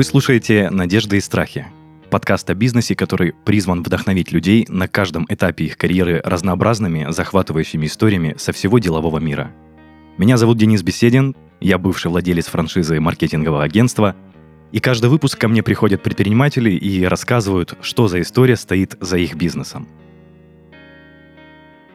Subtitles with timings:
[0.00, 1.66] Вы слушаете «Надежды и страхи»–
[2.10, 8.34] подкаст о бизнесе, который призван вдохновить людей на каждом этапе их карьеры разнообразными, захватывающими историями
[8.38, 9.52] со всего делового мира.
[10.16, 14.16] Меня зовут Денис Беседин, я бывший владелец франшизы маркетингового агентства,
[14.72, 19.34] и каждый выпуск ко мне приходят предприниматели и рассказывают, что за история стоит за их
[19.34, 19.86] бизнесом.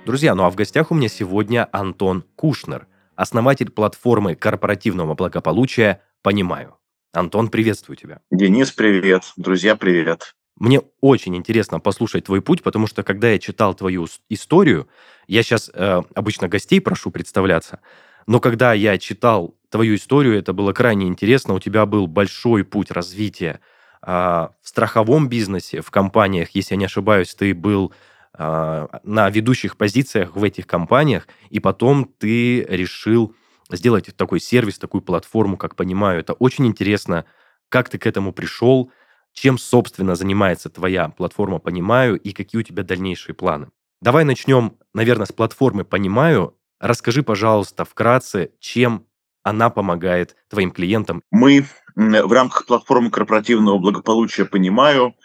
[0.05, 2.85] Друзья, ну а в гостях у меня сегодня Антон Кушнер,
[3.15, 6.75] основатель платформы корпоративного благополучия «Понимаю».
[7.15, 8.19] Антон, приветствую тебя.
[8.31, 9.23] Денис, привет.
[9.37, 10.35] Друзья, привет.
[10.57, 14.87] Мне очень интересно послушать твой путь, потому что когда я читал твою историю,
[15.27, 17.81] я сейчас э, обычно гостей прошу представляться,
[18.25, 21.53] но когда я читал твою историю, это было крайне интересно.
[21.53, 23.59] У тебя был большой путь развития
[24.01, 27.91] э, в страховом бизнесе, в компаниях, если я не ошибаюсь, ты был
[28.37, 33.35] э, на ведущих позициях в этих компаниях, и потом ты решил
[33.71, 36.19] сделать такой сервис, такую платформу, как понимаю.
[36.19, 37.25] Это очень интересно,
[37.69, 38.91] как ты к этому пришел,
[39.33, 43.69] чем, собственно, занимается твоя платформа «Понимаю» и какие у тебя дальнейшие планы.
[44.01, 46.55] Давай начнем, наверное, с платформы «Понимаю».
[46.79, 49.07] Расскажи, пожалуйста, вкратце, чем
[49.43, 51.21] она помогает твоим клиентам.
[51.31, 55.15] Мы в рамках платформы корпоративного благополучия «Понимаю»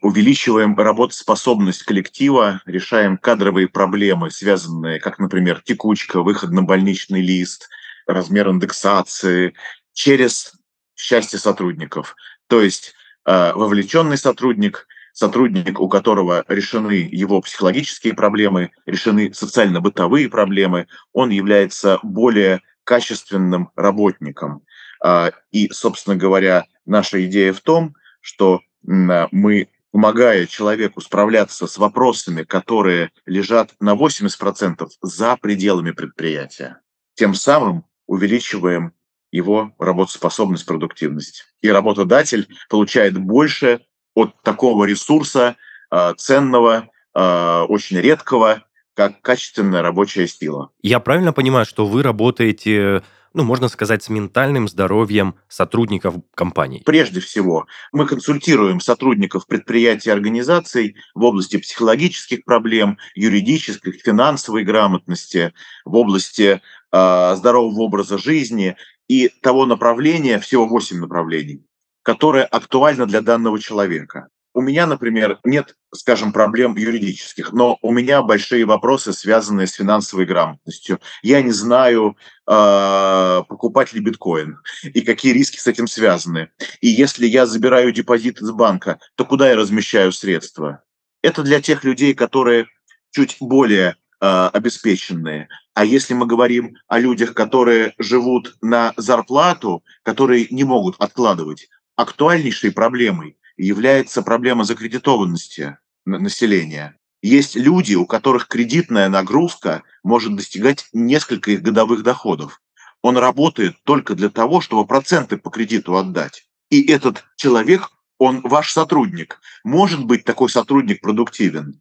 [0.00, 7.68] увеличиваем работоспособность коллектива, решаем кадровые проблемы, связанные, как, например, текучка, выход на больничный лист,
[8.06, 9.54] размер индексации,
[9.92, 10.52] через
[10.94, 12.14] счастье сотрудников.
[12.48, 12.94] То есть
[13.24, 21.98] а, вовлеченный сотрудник, сотрудник, у которого решены его психологические проблемы, решены социально-бытовые проблемы, он является
[22.02, 24.62] более качественным работником.
[25.02, 32.42] А, и, собственно говоря, наша идея в том, что мы, помогая человеку справляться с вопросами,
[32.42, 36.80] которые лежат на 80% за пределами предприятия,
[37.14, 38.92] тем самым увеличиваем
[39.30, 41.44] его работоспособность, продуктивность.
[41.60, 43.80] И работодатель получает больше
[44.14, 45.56] от такого ресурса
[45.90, 48.62] э, ценного, э, очень редкого,
[48.94, 50.70] как качественная рабочая сила.
[50.82, 53.02] Я правильно понимаю, что вы работаете
[53.34, 56.82] ну, можно сказать, с ментальным здоровьем сотрудников компаний?
[56.86, 65.52] Прежде всего, мы консультируем сотрудников предприятий и организаций в области психологических проблем, юридических, финансовой грамотности,
[65.84, 66.62] в области
[66.92, 68.76] э, здорового образа жизни
[69.08, 71.66] и того направления, всего 8 направлений,
[72.02, 74.28] которое актуально для данного человека.
[74.54, 80.26] У меня, например, нет, скажем, проблем юридических, но у меня большие вопросы, связанные с финансовой
[80.26, 81.00] грамотностью.
[81.22, 82.16] Я не знаю,
[82.46, 86.50] э, покупать ли биткоин и какие риски с этим связаны.
[86.80, 90.84] И если я забираю депозит из банка, то куда я размещаю средства?
[91.20, 92.66] Это для тех людей, которые
[93.10, 95.48] чуть более э, обеспеченные.
[95.74, 102.70] А если мы говорим о людях, которые живут на зарплату, которые не могут откладывать, актуальнейшей
[102.70, 106.96] проблемой является проблема закредитованности населения.
[107.22, 112.60] Есть люди, у которых кредитная нагрузка может достигать несколько их годовых доходов.
[113.00, 116.46] Он работает только для того, чтобы проценты по кредиту отдать.
[116.70, 119.40] И этот человек, он ваш сотрудник.
[119.62, 121.80] Может быть такой сотрудник продуктивен?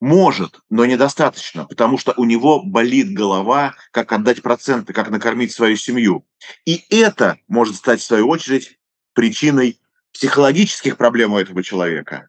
[0.00, 5.76] Может, но недостаточно, потому что у него болит голова, как отдать проценты, как накормить свою
[5.76, 6.26] семью.
[6.66, 8.78] И это может стать, в свою очередь,
[9.14, 9.78] причиной
[10.12, 12.28] психологических проблем у этого человека.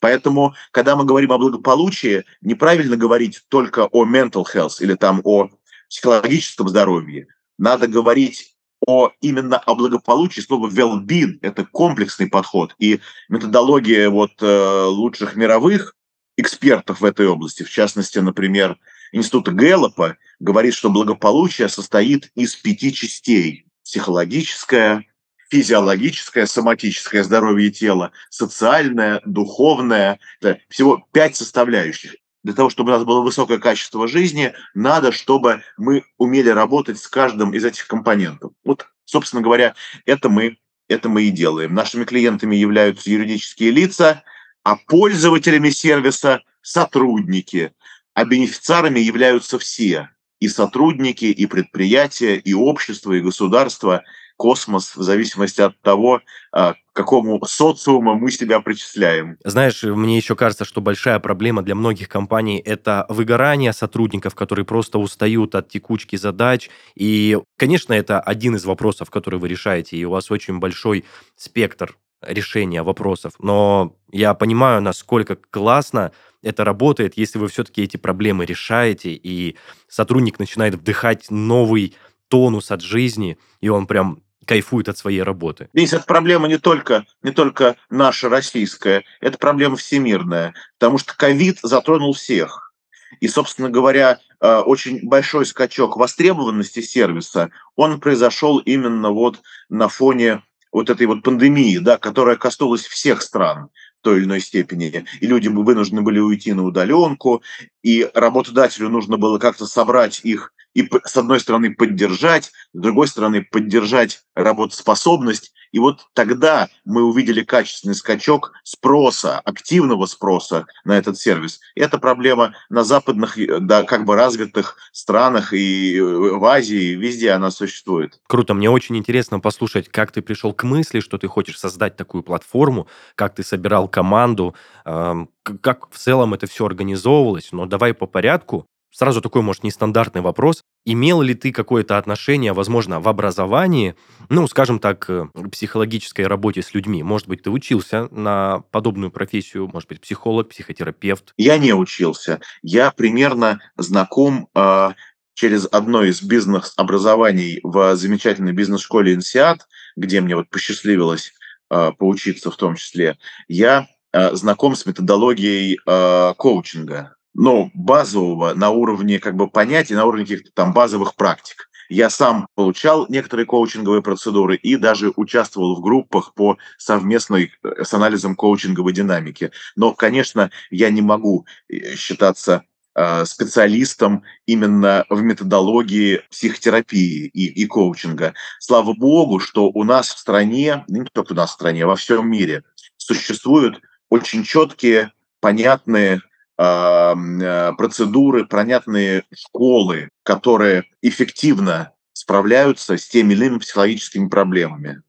[0.00, 5.48] Поэтому, когда мы говорим о благополучии, неправильно говорить только о mental health или там о
[5.88, 7.26] психологическом здоровье.
[7.58, 8.54] Надо говорить
[8.86, 10.40] о именно о благополучии.
[10.40, 12.74] Слово well-being– это комплексный подход.
[12.78, 15.94] И методология вот, э, лучших мировых
[16.36, 18.76] экспертов в этой области, в частности, например,
[19.12, 23.66] Института Гэллопа, говорит, что благополучие состоит из пяти частей.
[23.84, 25.06] Психологическое,
[25.50, 30.18] физиологическое, соматическое здоровье тела, социальное, духовное.
[30.40, 32.16] Это всего пять составляющих.
[32.42, 37.08] Для того, чтобы у нас было высокое качество жизни, надо, чтобы мы умели работать с
[37.08, 38.52] каждым из этих компонентов.
[38.64, 39.74] Вот, собственно говоря,
[40.04, 40.58] это мы,
[40.88, 41.74] это мы и делаем.
[41.74, 44.22] Нашими клиентами являются юридические лица,
[44.62, 47.72] а пользователями сервиса– сотрудники.
[48.12, 50.10] А бенефициарами являются все–
[50.40, 54.02] и сотрудники, и предприятия, и общество, и государство–
[54.36, 56.20] космос в зависимости от того,
[56.52, 59.36] а, к какому социуму мы себя причисляем.
[59.44, 64.98] Знаешь, мне еще кажется, что большая проблема для многих компаний– это выгорание сотрудников, которые просто
[64.98, 66.70] устают от текучки задач.
[66.94, 71.04] И, конечно, это один из вопросов, который вы решаете, и у вас очень большой
[71.36, 71.96] спектр
[72.26, 73.34] решения вопросов.
[73.38, 79.56] Но я понимаю, насколько классно это работает, если вы все-таки эти проблемы решаете, и
[79.88, 81.94] сотрудник начинает вдыхать новый
[82.28, 85.68] тонус от жизни, и он прям кайфует от своей работы.
[85.72, 91.58] Денис, эта проблема не только, не только наша российская, это проблема всемирная, потому что ковид
[91.62, 92.72] затронул всех.
[93.20, 100.42] И, собственно говоря, э, очень большой скачок востребованности сервиса, он произошел именно вот на фоне
[100.72, 103.68] вот этой вот пандемии, да, которая коснулась всех стран
[104.00, 105.04] в той или иной степени.
[105.20, 107.42] И люди вынуждены были уйти на удаленку,
[107.82, 113.42] и работодателю нужно было как-то собрать их и, с одной стороны, поддержать, с другой стороны,
[113.42, 115.52] поддержать работоспособность.
[115.72, 121.60] И вот тогда мы увидели качественный скачок спроса, активного спроса на этот сервис.
[121.74, 123.36] И это проблема на западных,
[123.66, 128.20] да, как бы развитых странах и в Азии, везде она существует.
[128.28, 132.22] Круто, мне очень интересно послушать, как ты пришел к мысли, что ты хочешь создать такую
[132.22, 132.86] платформу,
[133.16, 134.54] как ты собирал команду,
[134.84, 137.48] как в целом это все организовывалось.
[137.50, 138.68] Но давай по порядку.
[138.96, 140.62] Сразу такой, может, нестандартный вопрос.
[140.84, 143.96] Имел ли ты какое-то отношение, возможно, в образовании,
[144.28, 147.02] ну, скажем так, э, психологической работе с людьми?
[147.02, 151.32] Может быть, ты учился на подобную профессию, может быть, психолог, психотерапевт?
[151.36, 152.40] Я не учился.
[152.62, 154.92] Я примерно знаком э,
[155.34, 161.32] через одно из бизнес-образований в замечательной бизнес-школе «Инсиат», где мне вот посчастливилось
[161.68, 163.18] э, поучиться в том числе.
[163.48, 170.06] Я э, знаком с методологией э, коучинга ну, базового на уровне как бы понятий, на
[170.06, 171.68] уровне каких-то там базовых практик.
[171.88, 177.92] Я сам получал некоторые коучинговые процедуры и даже участвовал в группах по совместной э, с
[177.92, 179.50] анализом коучинговой динамики.
[179.76, 182.62] Но, конечно, я не могу э, считаться
[182.94, 188.32] э, специалистом именно в методологии психотерапии и, и коучинга.
[188.60, 191.96] Слава богу, что у нас в стране, не только у нас в стране, а во
[191.96, 192.64] всем мире
[192.96, 196.22] существуют очень четкие, понятные
[196.56, 205.02] процедуры, понятные школы, которые эффективно справляются с теми или иными психологическими проблемами.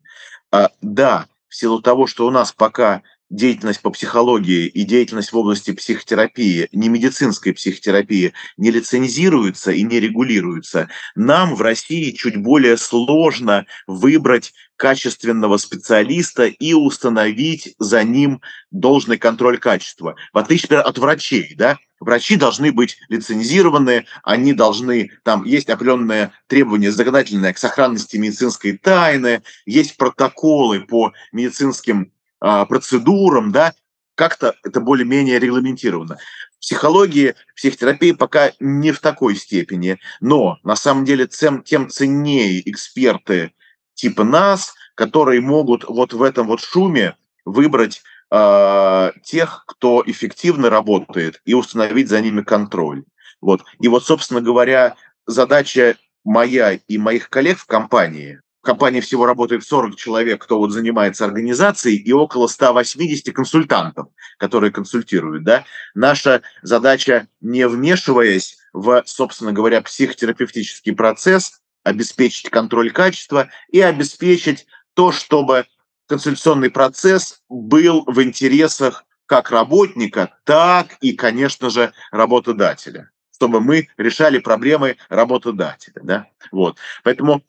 [0.51, 5.37] А, да, в силу того, что у нас пока деятельность по психологии и деятельность в
[5.37, 12.77] области психотерапии, не медицинской психотерапии, не лицензируется и не регулируется, нам в России чуть более
[12.77, 18.41] сложно выбрать качественного специалиста и установить за ним
[18.71, 20.15] должный контроль качества.
[20.33, 26.91] В отличие от врачей, да, врачи должны быть лицензированы, они должны, там есть определенные требования
[26.91, 33.73] законодательные к сохранности медицинской тайны, есть протоколы по медицинским процедурам, да,
[34.15, 36.17] как-то это более-менее регламентировано.
[36.57, 42.67] В психологии, психотерапии пока не в такой степени, но на самом деле тем, тем ценнее
[42.69, 43.53] эксперты
[43.93, 48.01] типа нас, которые могут вот в этом вот шуме выбрать
[48.31, 53.03] э, тех, кто эффективно работает, и установить за ними контроль.
[53.41, 53.63] Вот.
[53.79, 54.95] И вот, собственно говоря,
[55.27, 61.23] задача моя и моих коллег в компании компании всего работает 40 человек, кто вот занимается
[61.23, 64.07] организацией, и около 180 консультантов,
[64.37, 65.43] которые консультируют.
[65.43, 65.63] Да?
[65.93, 74.65] Наша задача, не вмешиваясь в, собственно говоря, психотерапевтический процесс, обеспечить контроль качества и обеспечить
[74.95, 75.65] то, чтобы
[76.07, 84.39] консультационный процесс был в интересах как работника, так и, конечно же, работодателя чтобы мы решали
[84.39, 86.01] проблемы работодателя.
[86.03, 86.27] Да?
[86.51, 86.77] Вот.
[87.03, 87.43] Поэтому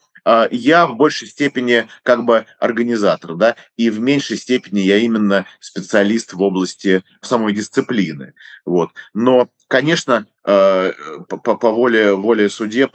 [0.51, 6.33] я в большей степени как бы организатор, да, и в меньшей степени я именно специалист
[6.33, 8.35] в области самой дисциплины.
[8.65, 8.91] Вот.
[9.15, 10.93] Но, конечно, а,
[11.29, 12.93] по, по воле, воле судеб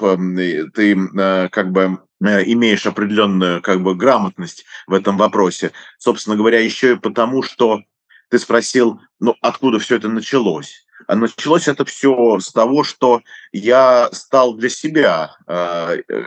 [0.73, 5.71] ты а, как бы имеешь определенную как бы грамотность в этом вопросе.
[5.97, 7.81] Собственно говоря, еще и потому, что
[8.29, 10.85] ты спросил, ну, откуда все это началось.
[11.08, 16.24] А началось это все с того, что я стал для себя э, э,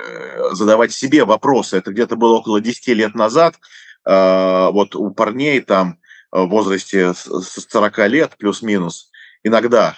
[0.52, 1.76] задавать себе вопросы.
[1.78, 3.57] Это где-то было около 10 лет назад.
[4.07, 5.99] Э, вот у парней там
[6.31, 9.11] в возрасте с 40 лет плюс-минус
[9.45, 9.97] иногда,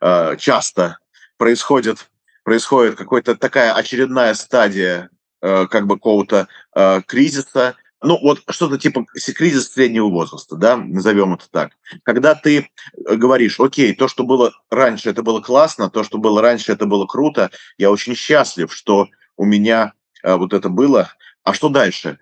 [0.00, 0.98] э, часто
[1.36, 2.08] происходит,
[2.44, 5.10] происходит какая-то такая очередная стадия
[5.42, 7.74] э, как бы какого-то э, кризиса,
[8.06, 11.72] ну, вот что-то типа кризис среднего возраста, да, назовем это так.
[12.04, 16.40] Когда ты э, говоришь, окей, то, что было раньше, это было классно, то, что было
[16.40, 21.12] раньше, это было круто, я очень счастлив, что у меня а, вот это было.
[21.42, 22.18] А что дальше?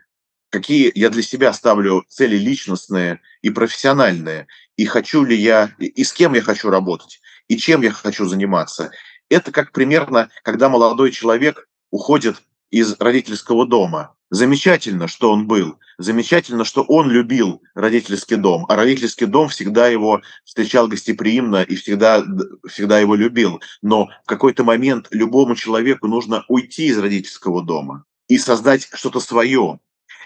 [0.50, 4.46] Какие я для себя ставлю цели личностные и профессиональные?
[4.76, 7.20] И хочу ли я, и с кем я хочу работать?
[7.48, 8.90] И чем я хочу заниматься?
[9.28, 12.42] Это как примерно, когда молодой человек уходит
[12.74, 14.16] из родительского дома.
[14.30, 15.78] Замечательно, что он был.
[15.96, 18.66] Замечательно, что он любил родительский дом.
[18.68, 22.24] А родительский дом всегда его встречал гостеприимно и всегда,
[22.66, 23.60] всегда его любил.
[23.80, 28.04] Но в какой-то момент любому человеку нужно уйти из родительского дома.
[28.26, 29.78] и создать что-то свое.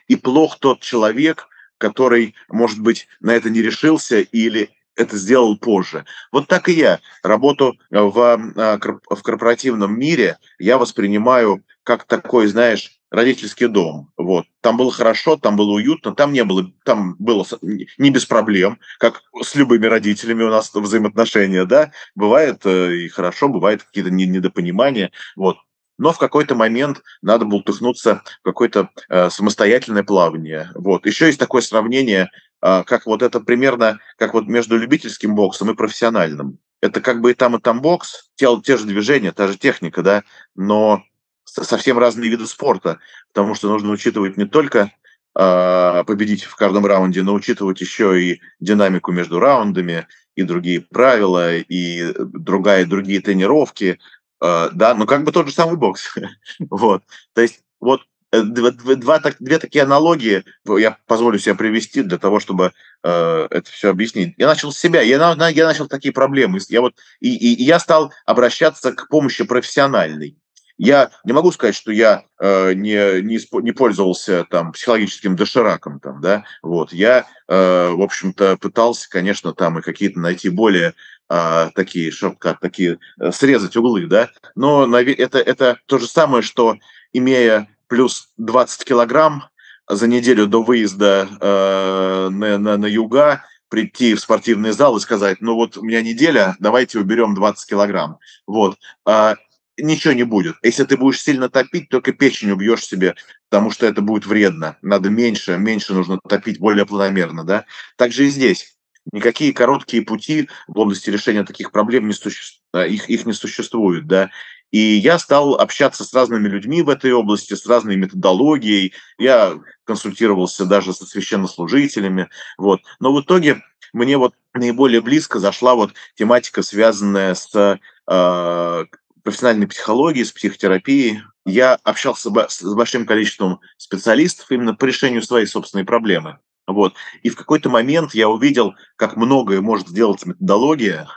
[0.07, 6.05] И плох тот человек, который, может быть, на это не решился или это сделал позже.
[6.33, 7.00] Вот так и я.
[7.23, 8.19] Работу в,
[8.57, 14.11] а, в корпоративном мире я воспринимаю как такой, знаешь, родительский дом.
[14.17, 14.47] Вот.
[14.61, 19.23] Там было хорошо, там было уютно, там не было, там было не без проблем, как
[19.43, 21.93] с любыми родителями у нас взаимоотношения, да.
[22.14, 25.11] Бывает э, и хорошо, бывает какие-то недопонимания.
[25.37, 25.57] Вот.
[25.99, 30.71] Но в какой-то момент надо было тухнуться в какое-то э, самостоятельное плавание.
[30.75, 31.07] Вот.
[31.07, 32.28] Еще есть такое сравнение, э,
[32.61, 36.59] как вот это примерно, как вот между любительским боксом и профессиональным.
[36.81, 40.03] Это как бы и там, и там бокс, те, те же движения, та же техника,
[40.03, 40.23] да,
[40.55, 41.03] но
[41.45, 42.99] совсем разные виды спорта,
[43.33, 44.93] потому что нужно учитывать не только
[45.38, 51.57] э, победить в каждом раунде, но учитывать еще и динамику между раундами, и другие правила,
[51.57, 53.99] и другая, другие тренировки,
[54.41, 56.15] э, да, ну как бы тот же самый бокс.
[56.71, 57.03] вот.
[57.35, 60.45] То есть вот э, два, два, две такие аналогии
[60.79, 64.35] я позволю себе привести для того, чтобы э, это все объяснить.
[64.37, 65.17] Я начал с себя, я,
[65.49, 66.59] я начал такие проблемы.
[66.69, 70.37] Я вот, и, и, и я стал обращаться к помощи профессиональной.
[70.79, 76.21] Я не могу сказать, что я э, не, не, не пользовался там психологическим дошираком, там,
[76.21, 76.93] да, вот.
[76.93, 80.95] Я, э, в общем-то, пытался, конечно, там и какие-то найти более
[81.29, 82.99] э, такие шорткат, такие
[83.33, 86.77] срезать углы, да, но это, это то же самое, что
[87.13, 89.45] имея плюс 20 килограмм
[89.88, 95.40] за неделю до выезда э, на, на, на юга, прийти в спортивный зал и сказать,
[95.40, 98.18] ну вот у меня неделя, давайте уберем 20 килограмм.
[98.47, 98.78] Вот.
[99.07, 99.37] А
[99.76, 100.57] ничего не будет.
[100.62, 103.14] Если ты будешь сильно топить, только печень убьешь себе,
[103.49, 104.76] потому что это будет вредно.
[104.83, 107.64] Надо меньше, меньше нужно топить более планомерно, да.
[107.97, 108.75] Также и здесь.
[109.12, 114.30] Никакие короткие пути в области решения таких проблем не существуют, их, их не существует, да.
[114.71, 118.93] И я стал общаться с разными людьми в этой области, с разной методологией.
[119.17, 122.29] Я консультировался даже со священнослужителями.
[122.59, 122.81] Вот.
[123.01, 128.85] Но в итоге мне вот наиболее близко зашла вот тематика, связанная с э,
[129.23, 131.23] профессиональной психологии, с психотерапией.
[131.47, 136.39] Я общался с большим количеством специалистов именно по решению своей собственной проблемы.
[136.67, 136.95] Вот.
[137.23, 141.09] И в какой-то момент я увидел, как многое может сделать методология,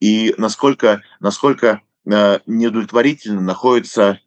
[0.00, 1.80] и насколько, насколько
[2.46, 4.20] неудовлетворительно находится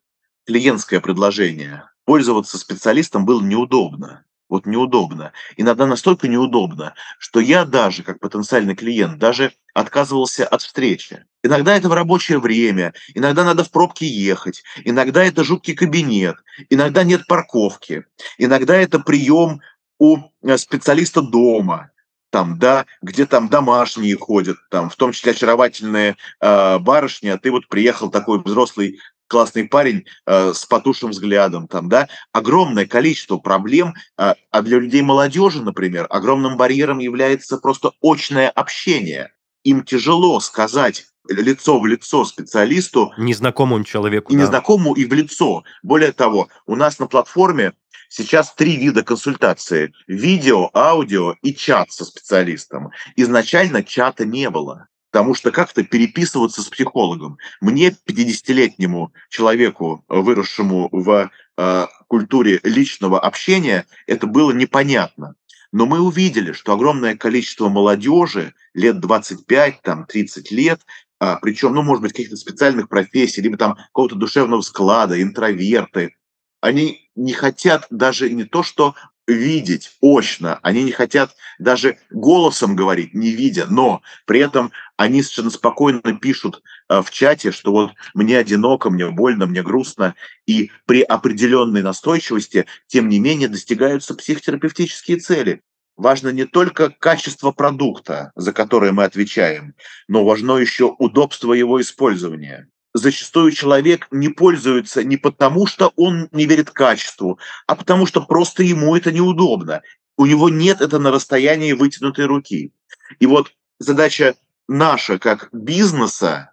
[0.45, 1.89] клиентское предложение.
[2.05, 5.31] Пользоваться специалистом было неудобно вот неудобно.
[5.55, 11.25] Иногда настолько неудобно, что я даже, как потенциальный клиент, даже отказывался от встречи.
[11.41, 16.35] Иногда это в рабочее время, иногда надо в пробке ехать, иногда это жуткий кабинет,
[16.69, 18.05] иногда нет парковки,
[18.37, 19.61] иногда это прием
[19.97, 21.90] у э, специалиста дома,
[22.31, 27.51] там, да, где там домашние ходят, там, в том числе очаровательные э, барышни, а ты
[27.51, 33.93] вот приехал такой взрослый классный парень э, с потушим взглядом, там, да, огромное количество проблем,
[34.17, 39.31] э, а для людей молодежи, например, огромным барьером является просто очное общение.
[39.63, 43.13] Им тяжело сказать лицо в лицо специалисту.
[43.17, 44.31] Незнакомому человеку.
[44.31, 44.43] И да.
[44.43, 45.63] незнакомому, и в лицо.
[45.83, 47.73] Более того, у нас на платформе
[48.09, 49.93] сейчас три вида консультации.
[50.07, 52.91] Видео, аудио и чат со специалистом.
[53.15, 54.87] Изначально чата не было.
[55.11, 57.37] Потому что как-то переписываться с психологом.
[57.59, 65.35] Мне, 50-летнему человеку, выросшему в э, культуре личного общения, это было непонятно.
[65.71, 70.81] Но мы увидели, что огромное количество молодежи, лет 25, там, 30 лет,
[71.19, 76.15] а, причем, ну, может быть, каких-то специальных профессий, либо там какого-то душевного склада, интроверты,
[76.61, 78.95] они не хотят даже не то, что
[79.33, 85.49] видеть очно, они не хотят даже голосом говорить, не видя, но при этом они совершенно
[85.49, 91.01] спокойно пишут э, в чате, что вот мне одиноко, мне больно, мне грустно, и при
[91.01, 95.61] определенной настойчивости, тем не менее, достигаются психотерапевтические цели.
[95.97, 99.75] Важно не только качество продукта, за которое мы отвечаем,
[100.07, 106.45] но важно еще удобство его использования зачастую человек не пользуется не потому, что он не
[106.45, 109.81] верит качеству, а потому что просто ему это неудобно.
[110.17, 112.73] У него нет это на расстоянии вытянутой руки.
[113.19, 114.35] И вот задача
[114.67, 116.51] наша как бизнеса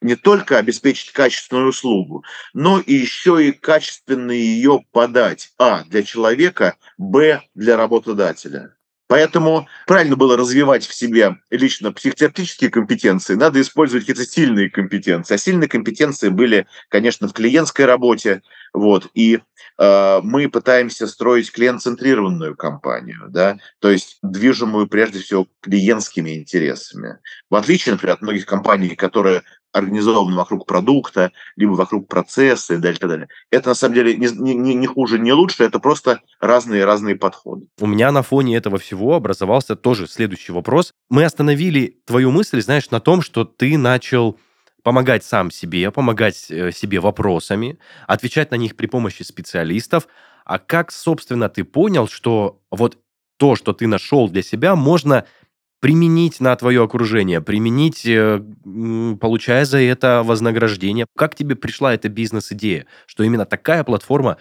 [0.00, 5.52] не только обеспечить качественную услугу, но и еще и качественно ее подать.
[5.58, 8.76] А, для человека, б, для работодателя.
[9.10, 15.34] Поэтому правильно было развивать в себе лично психотерапевтические компетенции, надо использовать какие-то сильные компетенции.
[15.34, 19.40] А сильные компетенции были, конечно, в клиентской работе, вот, и
[19.78, 27.18] э, мы пытаемся строить клиент-центрированную компанию, да, то есть движимую прежде всего клиентскими интересами.
[27.50, 32.98] В отличие, например, от многих компаний, которые организованы вокруг продукта, либо вокруг процесса и далее,
[33.00, 33.28] и далее.
[33.50, 37.66] Это на самом деле не, не, не хуже, не лучше, это просто разные-разные подходы.
[37.78, 40.92] У меня на фоне этого всего образовался тоже следующий вопрос.
[41.08, 44.38] Мы остановили твою мысль, знаешь, на том, что ты начал
[44.82, 50.08] помогать сам себе, помогать э, себе вопросами, отвечать на них при помощи специалистов.
[50.44, 52.98] А как, собственно, ты понял, что вот
[53.36, 55.24] то, что ты нашел для себя, можно
[55.80, 58.40] применить на твое окружение, применить, э,
[59.20, 61.06] получая за это вознаграждение.
[61.16, 64.36] Как тебе пришла эта бизнес-идея, что именно такая платформа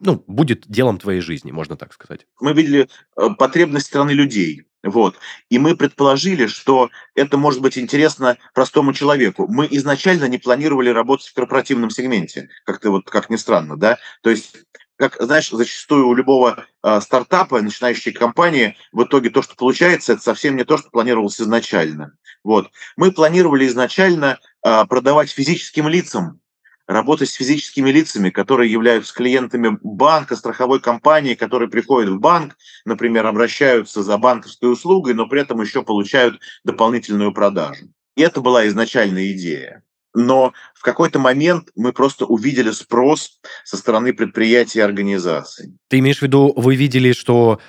[0.00, 2.26] ну, будет делом твоей жизни, можно так сказать?
[2.40, 4.66] Мы видели э, потребность страны людей.
[4.82, 5.16] Вот.
[5.50, 9.46] И мы предположили, что это может быть интересно простому человеку.
[9.46, 13.98] Мы изначально не планировали работать в корпоративном сегменте, как-то вот, как ни странно, да.
[14.22, 14.56] То есть
[15.00, 20.22] как, знаешь, зачастую у любого э, стартапа, начинающей компании, в итоге то, что получается, это
[20.22, 22.12] совсем не то, что планировалось изначально.
[22.44, 22.70] Вот.
[22.98, 26.40] Мы планировали изначально э, продавать физическим лицам,
[26.86, 33.24] работать с физическими лицами, которые являются клиентами банка, страховой компании, которые приходят в банк, например,
[33.26, 37.86] обращаются за банковской услугой, но при этом еще получают дополнительную продажу.
[38.16, 39.82] И это была изначальная идея
[40.14, 45.74] но в какой-то момент мы просто увидели спрос со стороны предприятий и организаций.
[45.88, 47.60] Ты имеешь в виду, вы видели, что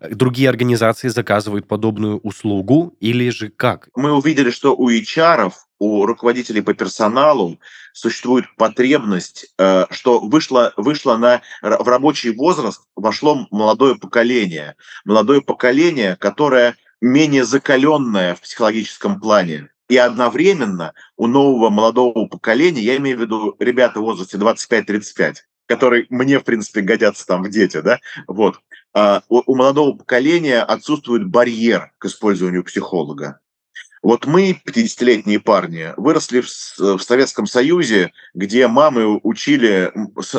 [0.00, 3.88] э, другие организации заказывают подобную услугу или же как?
[3.94, 7.58] Мы увидели, что у HR, у руководителей по персоналу
[7.92, 14.76] существует потребность, э, что вышло, вышло на, в рабочий возраст, вошло молодое поколение.
[15.04, 22.96] Молодое поколение, которое менее закаленное в психологическом плане, и одновременно у нового молодого поколения, я
[22.96, 25.34] имею в виду ребята в возрасте 25-35,
[25.66, 28.60] которые мне, в принципе, годятся там в дети, да, вот,
[28.94, 33.40] а у молодого поколения отсутствует барьер к использованию психолога.
[34.02, 39.92] Вот мы, 50-летние парни, выросли в, в Советском Союзе, где мамы учили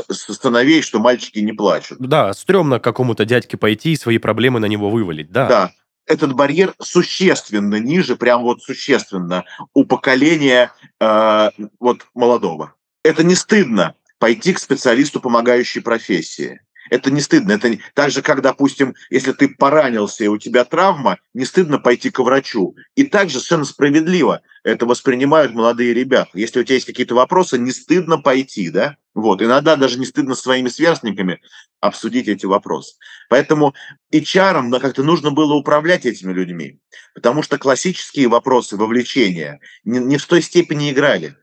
[0.09, 1.99] сыновей, что мальчики не плачут.
[1.99, 5.47] Да, стрёмно какому-то дядьке пойти и свои проблемы на него вывалить, да.
[5.47, 5.71] Да,
[6.05, 12.75] этот барьер существенно ниже, прям вот существенно у поколения э, вот молодого.
[13.03, 16.61] Это не стыдно пойти к специалисту помогающей профессии.
[16.91, 17.53] Это не стыдно.
[17.53, 22.09] Это так же, как, допустим, если ты поранился и у тебя травма, не стыдно пойти
[22.11, 22.75] к врачу.
[22.95, 26.31] И также совершенно справедливо это воспринимают молодые ребята.
[26.33, 28.97] Если у тебя есть какие-то вопросы, не стыдно пойти, да?
[29.13, 29.41] Вот.
[29.41, 31.41] Иногда даже не стыдно своими сверстниками
[31.79, 32.97] обсудить эти вопросы.
[33.29, 33.73] Поэтому
[34.13, 36.81] HR да, как-то нужно было управлять этими людьми,
[37.15, 41.37] потому что классические вопросы вовлечения не, не в той степени играли.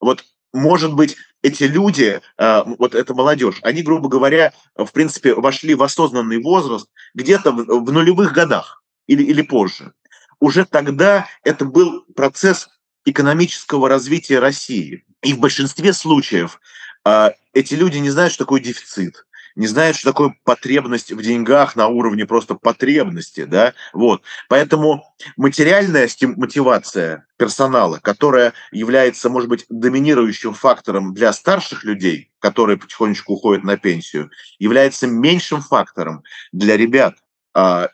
[0.00, 1.16] Вот может быть,
[1.48, 6.86] эти люди, а, вот эта молодежь, они, грубо говоря, в принципе, вошли в осознанный возраст
[7.14, 9.92] где-то в нулевых годах или, или позже.
[10.40, 12.68] Уже тогда это был процесс
[13.04, 15.04] экономического развития России.
[15.22, 16.60] И в большинстве случаев
[17.04, 19.24] а, эти люди не знают, что такое дефицит
[19.58, 24.22] не знают, что такое потребность в деньгах на уровне просто потребности, да, вот.
[24.48, 25.04] Поэтому
[25.36, 33.64] материальная мотивация персонала, которая является, может быть, доминирующим фактором для старших людей, которые потихонечку уходят
[33.64, 37.16] на пенсию, является меньшим фактором для ребят,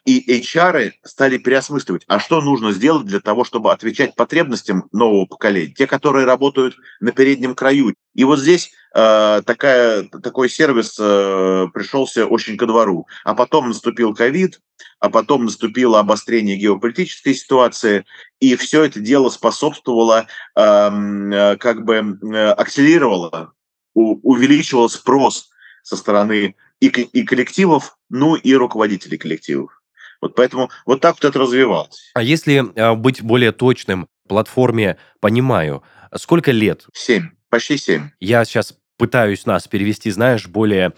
[0.05, 5.73] и HR стали переосмысливать, а что нужно сделать для того, чтобы отвечать потребностям нового поколения,
[5.73, 7.95] те, которые работают на переднем краю.
[8.15, 13.07] И вот здесь э, такая, такой сервис э, пришелся очень ко двору.
[13.25, 14.61] А потом наступил ковид,
[15.01, 18.05] а потом наступило обострение геополитической ситуации,
[18.41, 23.53] и все это дело способствовало, э, как бы э, акселерировало,
[23.95, 25.51] у, увеличивало спрос
[25.83, 29.81] со стороны и, и коллективов, ну и руководителей коллективов.
[30.21, 32.11] Вот поэтому вот так вот это развивалось.
[32.15, 35.83] А если э, быть более точным, платформе «Понимаю»,
[36.17, 36.87] сколько лет?
[36.95, 38.11] Семь, почти семь.
[38.21, 40.93] Я сейчас пытаюсь нас перевести, знаешь, более,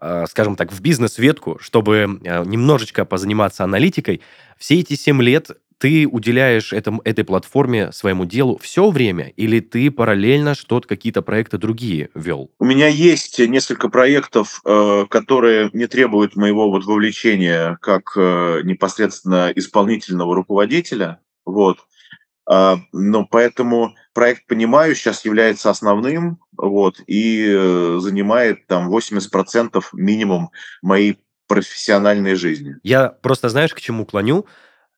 [0.00, 4.20] э, скажем так, в бизнес-ветку, чтобы э, немножечко позаниматься аналитикой.
[4.58, 9.90] Все эти семь лет ты уделяешь этому, этой платформе, своему делу все время, или ты
[9.90, 12.50] параллельно что-то, какие-то проекты другие вел?
[12.58, 19.52] У меня есть несколько проектов, э, которые не требуют моего вот вовлечения как э, непосредственно
[19.54, 21.20] исполнительного руководителя.
[21.46, 21.78] Вот.
[22.50, 30.50] А, но поэтому проект «Понимаю» сейчас является основным вот, и э, занимает там 80% минимум
[30.82, 32.76] моей профессиональной жизни.
[32.82, 34.46] Я просто, знаешь, к чему клоню?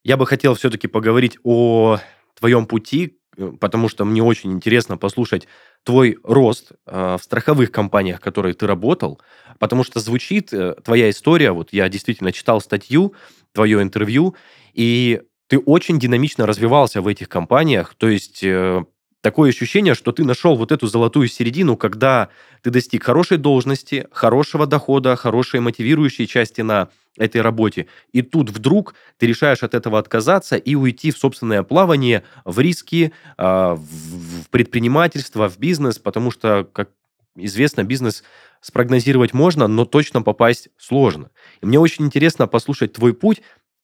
[0.03, 1.99] Я бы хотел все-таки поговорить о
[2.39, 5.47] твоем пути, э, потому что мне очень интересно послушать
[5.85, 9.21] твой рост э, в страховых компаниях, в которых ты работал,
[9.59, 13.15] потому что звучит э, твоя история, вот я действительно читал статью,
[13.53, 14.37] твое интервью,
[14.73, 18.45] и ты очень динамично развивался в этих компаниях, то есть
[19.21, 22.29] такое ощущение, что ты нашел вот эту золотую середину, когда
[22.63, 28.95] ты достиг хорошей должности, хорошего дохода, хорошей мотивирующей части на этой работе, и тут вдруг
[29.19, 35.49] ты решаешь от этого отказаться и уйти в собственное плавание, в риски, а, в предпринимательство,
[35.49, 36.91] в бизнес, потому что, как
[37.37, 38.23] известно, бизнес
[38.61, 41.31] спрогнозировать можно, но точно попасть сложно.
[41.63, 43.43] И мне очень интересно послушать твой путь,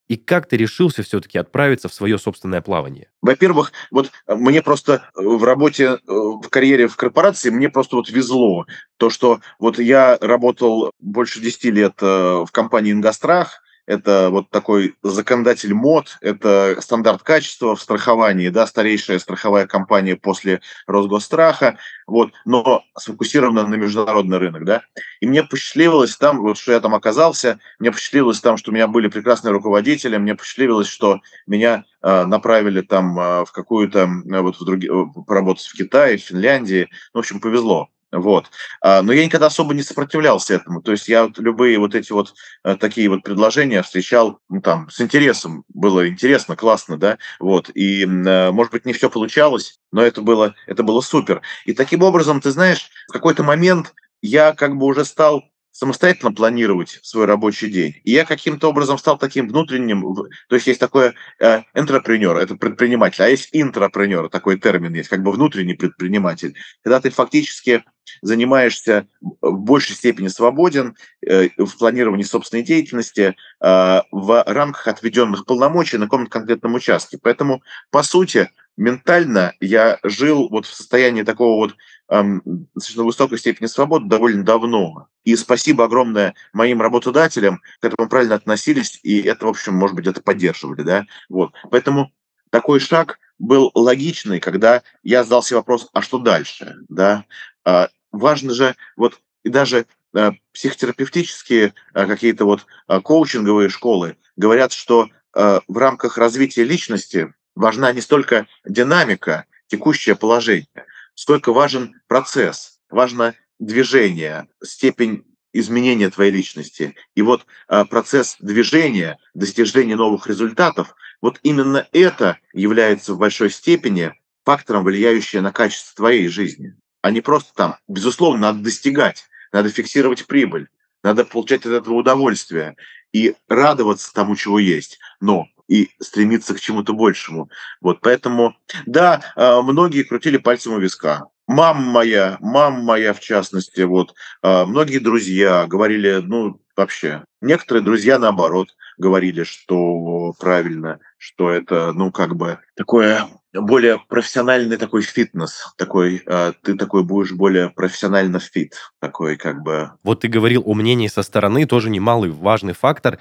[0.09, 3.09] и как ты решился все-таки отправиться в свое собственное плавание?
[3.23, 7.97] Во-первых, вот э, мне просто э, в работе, э, в карьере в корпорации, мне просто
[7.97, 8.66] вот везло.
[8.97, 15.72] То, что вот я работал больше 10 лет в компании «Ингострах», это вот такой законодатель
[15.72, 23.66] мод, это стандарт качества в страховании, да, старейшая страховая компания после Росгосстраха, вот, но сфокусирована
[23.66, 24.83] на международный рынок, да.
[25.20, 28.88] И мне посчастливилось там, вот, что я там оказался, мне посчастливилось там, что у меня
[28.88, 34.57] были прекрасные руководители, мне посчастливилось, что меня э, направили там э, в какую-то, э, вот
[34.61, 34.92] в другие,
[35.27, 37.88] поработать в Китае, в Финляндии, ну, в общем, повезло.
[38.16, 38.50] Вот.
[38.81, 40.83] А, но я никогда особо не сопротивлялся этому.
[40.83, 45.00] То есть я любые вот эти вот э, такие вот предложения встречал ну, там, с
[45.00, 45.64] интересом.
[45.68, 47.18] Было интересно, классно, да.
[47.38, 47.70] Вот.
[47.74, 51.42] И, э, может быть, не все получалось, но это было, это было супер.
[51.64, 55.44] И таким образом, ты знаешь, в какой-то момент я как бы уже стал
[55.77, 58.01] самостоятельно планировать свой рабочий день.
[58.03, 60.15] И я каким-то образом стал таким внутренним,
[60.49, 65.23] то есть есть такое э, entrepreneur, это предприниматель, а есть интрапренер, такой термин есть, как
[65.23, 66.57] бы внутренний предприниматель.
[66.83, 67.85] Когда ты фактически
[68.23, 75.99] занимаешься в большей степени свободен э, в планировании собственной деятельности э, в рамках отведенных полномочий
[75.99, 77.19] на каком-то конкретном участке.
[77.21, 81.77] Поэтому, по сути, ментально я жил вот в состоянии такого вот
[82.09, 85.09] достаточно высокой степени свободы довольно давно.
[85.25, 90.07] И спасибо огромное моим работодателям, к этому правильно относились, и это, в общем, может быть,
[90.07, 91.07] это поддерживали, да.
[91.29, 91.53] Вот.
[91.71, 92.12] Поэтому
[92.51, 97.25] такой шаг был логичный, когда я задал себе вопрос, а что дальше, да.
[97.64, 105.09] А, важно же, вот и даже а, психотерапевтические а, какие-то вот коучинговые школы говорят, что
[105.35, 114.46] в рамках развития личности важна не столько динамика, текущее положение, сколько важен процесс, важно движение,
[114.62, 116.94] степень изменения твоей личности.
[117.14, 124.12] И вот а, процесс движения, достижения новых результатов, вот именно это является в большой степени
[124.44, 130.26] фактором, влияющим на качество твоей жизни, а не просто там, безусловно, надо достигать, надо фиксировать
[130.26, 130.68] прибыль,
[131.02, 132.76] надо получать от этого удовольствие
[133.12, 134.98] и радоваться тому, чего есть.
[135.20, 137.50] Но и стремиться к чему-то большему.
[137.81, 141.26] Вот поэтому, да, а, многие крутили пальцем у виска.
[141.46, 148.18] Мама моя, мама моя в частности, вот, а, многие друзья говорили, ну, вообще, некоторые друзья,
[148.18, 156.22] наоборот, говорили, что правильно, что это, ну, как бы такое более профессиональный такой фитнес, такой,
[156.26, 159.92] э, ты такой будешь более профессионально fit, такой как бы.
[160.02, 163.18] Вот ты говорил о мнении со стороны, тоже немалый важный фактор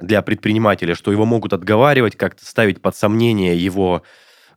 [0.00, 4.02] для предпринимателя, что его могут отговаривать, как-то ставить под сомнение его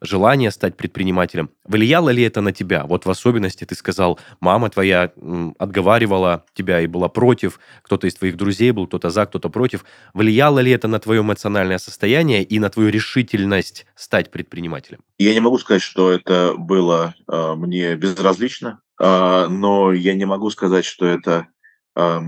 [0.01, 1.51] желание стать предпринимателем.
[1.63, 2.85] Влияло ли это на тебя?
[2.85, 5.11] Вот в особенности ты сказал, мама твоя
[5.59, 9.85] отговаривала тебя и была против, кто-то из твоих друзей был, кто-то за, кто-то против.
[10.13, 15.01] Влияло ли это на твое эмоциональное состояние и на твою решительность стать предпринимателем?
[15.19, 20.49] Я не могу сказать, что это было э, мне безразлично, э, но я не могу
[20.49, 21.47] сказать, что это
[21.95, 22.19] э,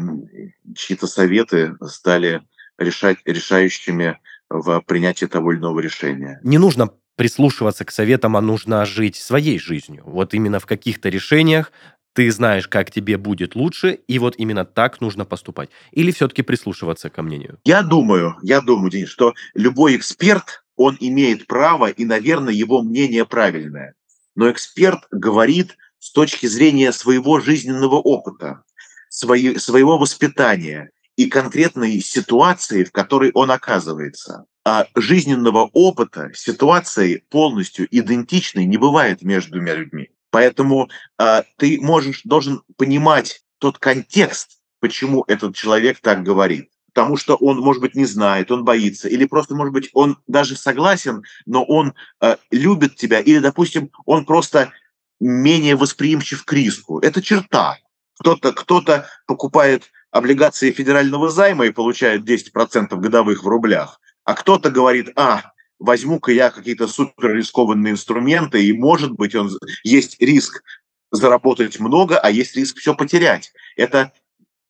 [0.75, 2.43] чьи-то советы стали
[2.77, 6.39] решать, решающими в принятии того или иного решения.
[6.43, 10.03] Не нужно прислушиваться к советам, а нужно жить своей жизнью.
[10.05, 11.71] Вот именно в каких-то решениях
[12.13, 15.69] ты знаешь, как тебе будет лучше, и вот именно так нужно поступать.
[15.91, 17.59] Или все-таки прислушиваться ко мнению?
[17.65, 23.25] Я думаю, я думаю, Денис, что любой эксперт, он имеет право, и, наверное, его мнение
[23.25, 23.95] правильное.
[24.35, 28.63] Но эксперт говорит с точки зрения своего жизненного опыта,
[29.09, 34.45] свои, своего воспитания и конкретной ситуации, в которой он оказывается.
[34.65, 40.09] А жизненного опыта ситуации полностью идентичной не бывает между двумя людьми.
[40.31, 46.69] Поэтому а, ты можешь, должен понимать тот контекст, почему этот человек так говорит.
[46.93, 50.55] Потому что он, может быть, не знает, он боится, или просто, может быть, он даже
[50.55, 54.71] согласен, но он э, любит тебя, или, допустим, он просто
[55.19, 56.99] менее восприимчив к риску.
[56.99, 57.77] Это черта.
[58.19, 58.83] Кто-то кто
[59.25, 65.41] покупает облигации федерального займа и получает 10% годовых в рублях, а кто-то говорит, а,
[65.79, 69.49] возьму-ка я какие-то супер рискованные инструменты, и, может быть, он,
[69.83, 70.63] есть риск
[71.11, 73.51] заработать много, а есть риск все потерять.
[73.75, 74.13] Это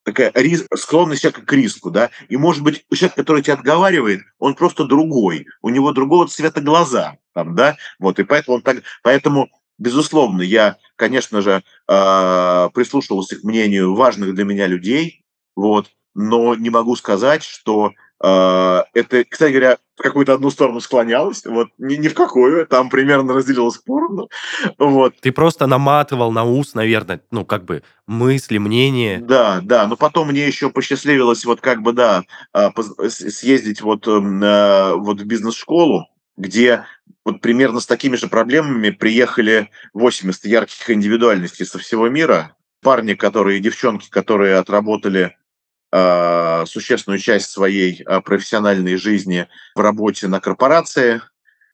[0.04, 4.56] такая риск, склонность человека к риску, да, и, может быть, человек, который тебя отговаривает, он
[4.56, 9.50] просто другой, у него другого цвета глаза, там, да, вот, и поэтому он так, поэтому
[9.80, 15.23] Безусловно, я, конечно же, э, прислушивался к мнению важных для меня людей,
[15.56, 17.92] вот, но не могу сказать, что
[18.24, 22.90] э, это, кстати говоря, в какую-то одну сторону склонялось, вот, ни, ни в какую, там
[22.90, 24.30] примерно разделилось поровну,
[24.78, 25.16] вот.
[25.22, 29.20] Ты просто наматывал на ус, наверное, ну, как бы, мысли, мнения.
[29.20, 32.72] Да, да, но потом мне еще посчастливилось вот как бы, да, а,
[33.10, 34.40] съездить вот, эм,
[35.02, 36.86] вот в бизнес-школу, где
[37.26, 43.60] вот примерно с такими же проблемами приехали 80 ярких индивидуальностей со всего мира, парни, которые,
[43.60, 45.38] девчонки, которые отработали
[46.66, 51.22] существенную часть своей э, профессиональной жизни в работе на корпорации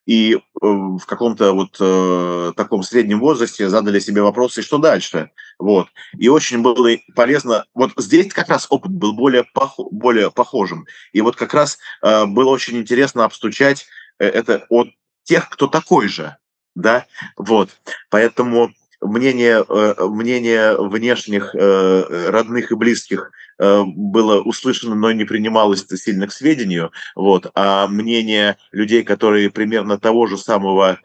[0.09, 5.29] и э, в каком-то вот э, таком среднем возрасте задали себе вопросы, что дальше.
[5.59, 5.87] Вот.
[6.17, 7.65] И очень было полезно.
[7.75, 10.87] Вот здесь как раз опыт был более, пох, более похожим.
[11.13, 13.85] И вот как раз э, было очень интересно обстучать
[14.17, 14.89] это от
[15.23, 16.37] тех, кто такой же.
[16.73, 17.05] Да?
[17.37, 17.69] Вот.
[18.09, 25.85] Поэтому мнение, э, мнение внешних э, родных и близких э, было услышано, но не принималось
[25.87, 30.99] сильно к сведению, вот, а мнение людей, которые примерно того же самого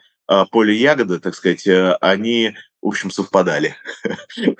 [0.50, 1.68] поля ягоды, так сказать,
[2.00, 3.76] они в общем, совпадали.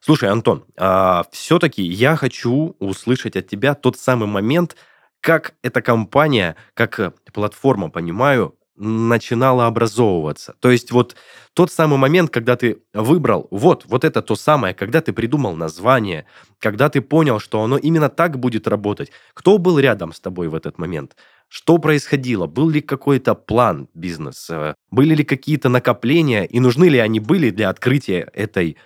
[0.00, 4.76] Слушай, Антон, а все-таки я хочу услышать от тебя тот самый момент,
[5.20, 10.54] как эта компания, как платформа, понимаю, начинала образовываться.
[10.60, 11.16] То есть вот
[11.52, 16.26] тот самый момент, когда ты выбрал, вот, вот это то самое, когда ты придумал название,
[16.58, 19.12] когда ты понял, что оно именно так будет работать.
[19.32, 21.16] Кто был рядом с тобой в этот момент?
[21.48, 22.46] Что происходило?
[22.46, 24.74] Был ли какой-то план бизнеса?
[24.90, 26.44] Были ли какие-то накопления?
[26.44, 28.76] И нужны ли они были для открытия этой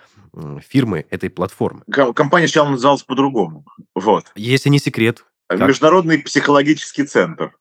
[0.68, 1.82] фирмы, этой платформы?
[2.14, 3.64] Компания сначала называлась по-другому.
[3.94, 4.26] Вот.
[4.34, 5.24] Если не секрет.
[5.48, 5.66] Как?
[5.66, 7.56] Международный психологический центр.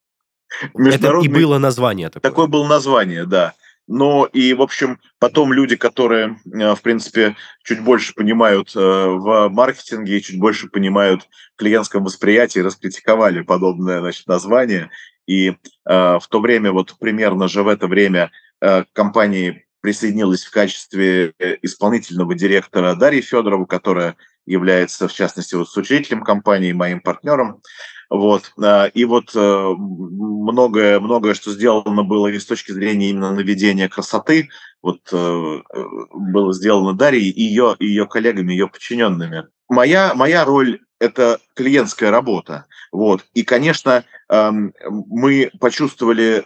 [0.73, 2.29] Это и было название такое.
[2.29, 3.53] Такое было название, да.
[3.88, 9.49] Но и, в общем, потом люди, которые, э, в принципе, чуть больше понимают э, в
[9.49, 11.23] маркетинге чуть больше понимают
[11.55, 14.89] в клиентском восприятии, раскритиковали подобное значит, название.
[15.25, 15.55] И э,
[15.86, 18.31] в то время, вот примерно же в это время
[18.62, 25.77] э, компании присоединилась в качестве исполнительного директора Дарья Федорова, которая является, в частности, вот с
[25.77, 27.62] учредителем компании, моим партнером.
[28.09, 28.53] Вот.
[28.61, 33.89] А, и вот э, многое, многое, что сделано было и с точки зрения именно наведения
[33.89, 34.49] красоты,
[34.81, 39.47] вот э, э, было сделано Дарьей и ее, ее коллегами, ее подчиненными.
[39.67, 42.65] Моя, моя роль– это клиентская работа.
[42.91, 43.25] Вот.
[43.33, 46.45] И, конечно, эм, мы почувствовали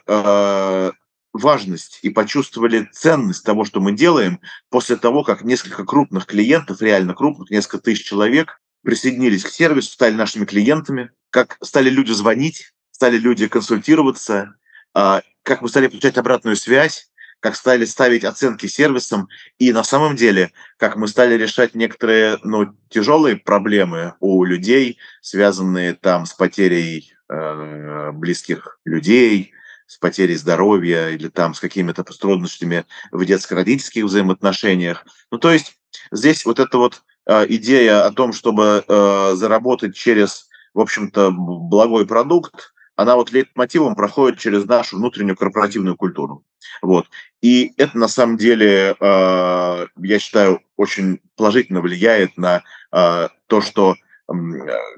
[1.33, 7.13] важность и почувствовали ценность того, что мы делаем, после того, как несколько крупных клиентов, реально
[7.13, 13.17] крупных, несколько тысяч человек, присоединились к сервису, стали нашими клиентами, как стали люди звонить, стали
[13.17, 14.55] люди консультироваться,
[14.93, 20.15] а, как мы стали получать обратную связь, как стали ставить оценки сервисам, и на самом
[20.15, 27.13] деле, как мы стали решать некоторые ну, тяжелые проблемы у людей, связанные там с потерей
[27.29, 29.53] э, близких людей,
[29.87, 35.03] с потерей здоровья или там с какими-то трудностями в детско-родительских взаимоотношениях.
[35.31, 35.77] Ну, то есть
[36.11, 42.73] здесь вот эта вот идея о том, чтобы э, заработать через в общем-то, благой продукт,
[42.95, 46.43] она вот лейтмотивом проходит через нашу внутреннюю корпоративную культуру.
[46.81, 47.07] Вот.
[47.41, 53.95] И это на самом деле, э, я считаю, очень положительно влияет на э, то, что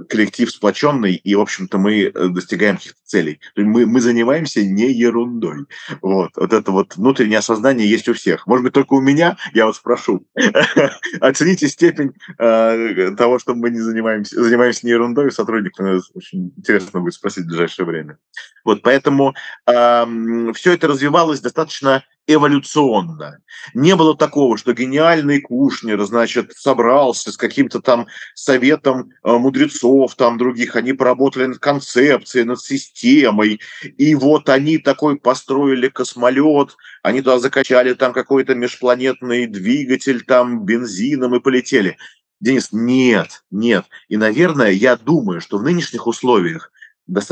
[0.10, 3.40] коллектив сплоченный, и, в общем-то, мы э, достигаем каких-то целей.
[3.56, 5.66] Мы, мы занимаемся не ерундой.
[6.02, 6.32] Вот.
[6.36, 8.48] вот это вот внутреннее осознание есть у всех.
[8.48, 10.26] Может быть, только у меня, я вот спрошу,
[11.22, 17.14] оцените степень э, того, что мы не занимаемся, занимаемся не ерундой, сотрудниками очень интересно будет
[17.14, 18.18] спросить в ближайшее время.
[18.66, 19.34] Вот, поэтому
[19.68, 20.06] э,
[20.54, 23.40] все это развивалось достаточно эволюционно.
[23.74, 30.38] Не было такого, что гениальный Кушнер, значит, собрался с каким-то там советом э, мудрецов, там
[30.38, 33.60] других, они поработали над концепцией, над системой,
[33.98, 41.36] и вот они такой построили космолет, они туда закачали там какой-то межпланетный двигатель, там бензином
[41.36, 41.98] и полетели.
[42.40, 43.86] Денис, нет, нет.
[44.08, 46.72] И, наверное, я думаю, что в нынешних условиях,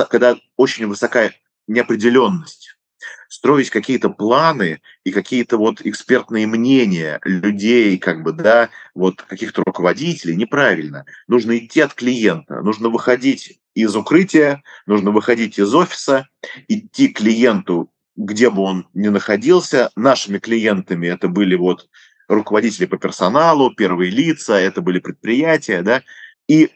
[0.10, 1.34] когда очень высокая
[1.68, 2.61] неопределенность,
[3.32, 10.36] строить какие-то планы и какие-то вот экспертные мнения людей, как бы, да, вот каких-то руководителей,
[10.36, 11.06] неправильно.
[11.30, 16.28] Нужно идти от клиента, нужно выходить из укрытия, нужно выходить из офиса,
[16.68, 19.92] идти к клиенту, где бы он ни находился.
[19.96, 21.88] Нашими клиентами это были вот
[22.28, 26.04] руководители по персоналу, первые лица, это были предприятия, да,
[26.50, 26.70] и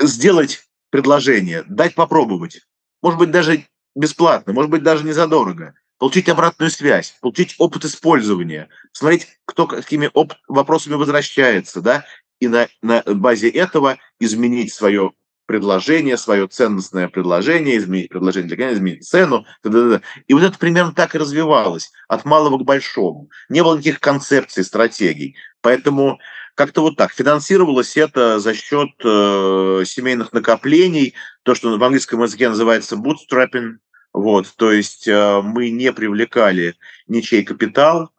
[0.00, 2.62] сделать предложение, дать попробовать.
[3.02, 5.74] Может быть, даже бесплатно, может быть, даже не задорого.
[6.00, 12.04] Получить обратную связь, получить опыт использования, смотреть, кто какими оп- вопросами возвращается, да,
[12.40, 15.12] и на, на базе этого изменить свое
[15.44, 19.44] предложение, свое ценностное предложение, изменить предложение для клиента, изменить цену.
[19.62, 20.00] Да-да-да.
[20.26, 23.28] И вот это примерно так и развивалось, от малого к большому.
[23.50, 25.36] Не было никаких концепций, стратегий.
[25.60, 26.18] Поэтому
[26.54, 27.12] как-то вот так.
[27.12, 33.74] Финансировалось это за счет э, семейных накоплений, то, что в английском языке называется bootstrapping.
[34.12, 36.74] Вот, то есть э, мы не привлекали
[37.06, 38.10] ничей капитал,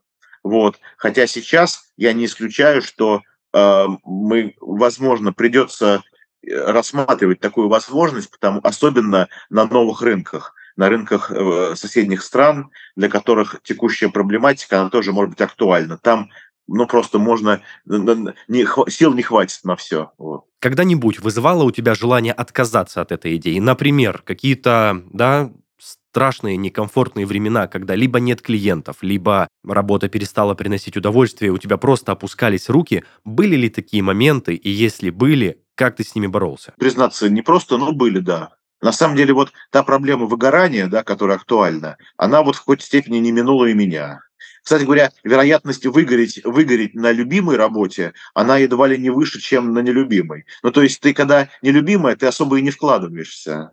[0.44, 3.22] вот, хотя сейчас я не исключаю, что
[3.54, 6.02] э, мы, возможно, придется
[6.42, 13.10] э, рассматривать такую возможность, потому, особенно на новых рынках, на рынках э, соседних стран, для
[13.10, 15.98] которых текущая проблематика, она тоже может быть актуальна.
[15.98, 16.30] Там
[16.68, 20.12] ну, просто можно, не, сил не хватит на все.
[20.18, 20.46] Вот.
[20.60, 23.60] Когда-нибудь вызывало у тебя желание отказаться от этой идеи?
[23.60, 31.52] Например, какие-то, да, страшные, некомфортные времена, когда либо нет клиентов, либо работа перестала приносить удовольствие,
[31.52, 33.04] у тебя просто опускались руки.
[33.26, 34.56] Были ли такие моменты?
[34.56, 36.74] И если были, как ты с ними боролся?
[36.78, 38.52] Признаться, не просто, но были, да.
[38.82, 43.18] На самом деле, вот та проблема выгорания, да, которая актуальна, она вот в какой-то степени
[43.18, 44.22] не минула и меня.
[44.64, 49.80] Кстати говоря, вероятность выгореть, выгореть на любимой работе, она едва ли не выше, чем на
[49.80, 50.46] нелюбимой.
[50.62, 53.72] Ну, то есть ты, когда нелюбимая, ты особо и не вкладываешься.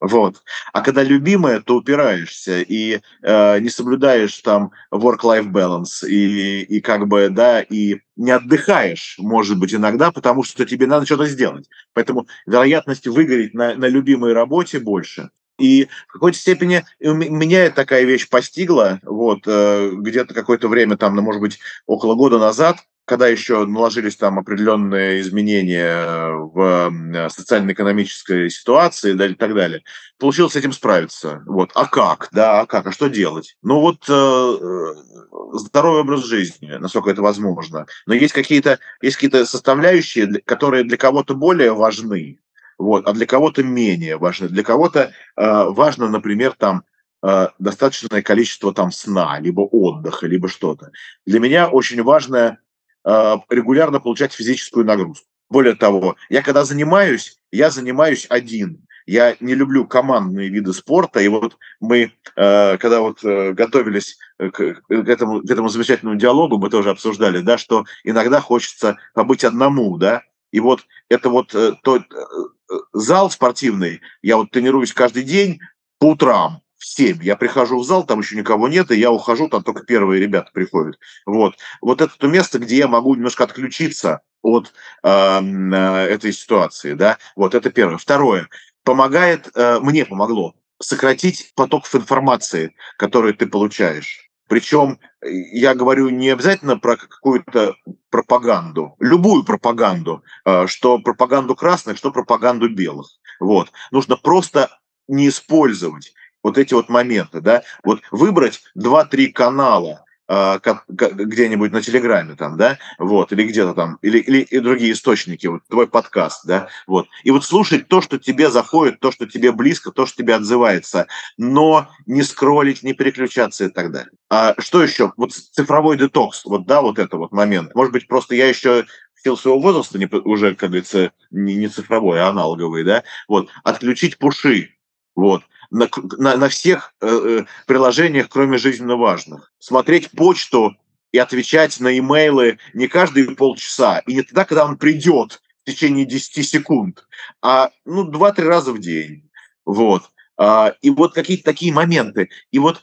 [0.00, 0.42] Вот.
[0.72, 7.06] А когда любимая, то упираешься и э, не соблюдаешь там work-life balance и, и как
[7.06, 11.68] бы, да, и не отдыхаешь, может быть, иногда, потому что тебе надо что-то сделать.
[11.92, 15.30] Поэтому вероятность выгореть на, на любимой работе больше.
[15.58, 21.20] И в какой-то степени меня такая вещь постигла, вот, э, где-то какое-то время, там, ну,
[21.20, 22.78] может быть, около года назад,
[23.10, 29.82] когда еще наложились там определенные изменения в социально-экономической ситуации и так далее,
[30.16, 31.42] получилось с этим справиться.
[31.44, 31.72] Вот.
[31.74, 32.28] А как?
[32.30, 32.86] Да, а как?
[32.86, 33.56] А что делать?
[33.64, 37.86] Ну вот э, э здоровый образ жизни, насколько это возможно.
[38.06, 42.38] Но есть какие-то есть какие-то составляющие, которые для кого-то более важны,
[42.78, 44.48] вот, а для кого-то менее важны.
[44.48, 46.84] Для кого-то э, важно, например, там
[47.24, 50.92] э, достаточное количество там сна, либо отдыха, либо что-то.
[51.26, 52.56] Для меня очень важно э,
[53.04, 55.26] регулярно получать физическую нагрузку.
[55.50, 58.86] Более того, я когда занимаюсь, я занимаюсь один.
[59.06, 64.50] Я не люблю командные виды спорта, и вот мы, э, когда вот э, готовились к,
[64.52, 69.96] к, этому, к этому замечательному диалогу, мы тоже обсуждали, да, что иногда хочется побыть одному,
[69.96, 75.24] да, и вот это вот э, то, э, э, зал спортивный, я вот тренируюсь каждый
[75.24, 75.58] день
[75.98, 77.22] по утрам, в 7.
[77.22, 80.50] Я прихожу в зал, там еще никого нет, и я ухожу, там только первые ребята
[80.52, 80.98] приходят.
[81.26, 87.18] Вот, вот это то место, где я могу немножко отключиться от э, этой ситуации, да,
[87.36, 87.98] вот это первое.
[87.98, 88.48] Второе,
[88.82, 94.30] помогает, э, мне помогло сократить поток информации, который ты получаешь.
[94.48, 97.76] Причем я говорю не обязательно про какую-то
[98.08, 103.06] пропаганду, любую пропаганду, э, что пропаганду красных, что пропаганду белых.
[103.38, 103.70] Вот.
[103.90, 104.70] Нужно просто
[105.08, 112.36] не использовать вот эти вот моменты, да, вот выбрать 2-3 канала, а, где-нибудь на Телеграме
[112.36, 116.68] там, да, вот, или где-то там, или, или и другие источники, вот твой подкаст, да,
[116.86, 117.08] вот.
[117.24, 121.08] И вот слушать то, что тебе заходит, то, что тебе близко, то, что тебе отзывается,
[121.36, 124.12] но не скроллить, не переключаться и так далее.
[124.28, 125.12] А что еще?
[125.16, 127.74] Вот цифровой детокс, вот, да, вот это вот момент.
[127.74, 131.66] Может быть, просто я еще в силу своего возраста не, уже, как говорится, не, не
[131.66, 134.76] цифровой, а аналоговый, да, вот, отключить пуши,
[135.16, 139.52] вот, на, на, на всех э, э, приложениях, кроме жизненно важных.
[139.58, 140.76] Смотреть почту
[141.12, 146.04] и отвечать на имейлы не каждые полчаса, и не тогда, когда он придет в течение
[146.06, 147.06] 10 секунд,
[147.42, 149.30] а ну, 2-3 раза в день.
[149.64, 150.10] Вот.
[150.36, 152.30] А, и вот какие-то такие моменты.
[152.50, 152.82] И вот